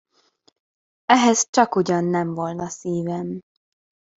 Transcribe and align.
Ehhez 1.07 1.47
csakugyan 1.49 2.03
nem 2.05 2.33
volna 2.33 2.67
szívem. 2.69 3.39